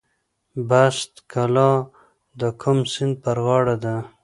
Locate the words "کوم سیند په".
2.61-3.31